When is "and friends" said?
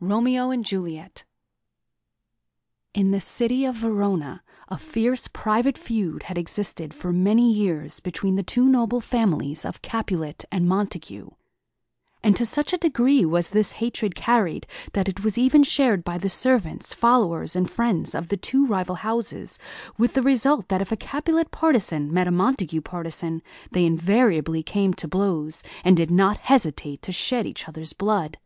17.54-18.16